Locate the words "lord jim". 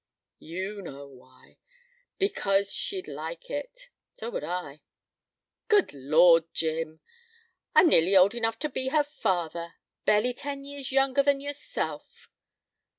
5.93-7.01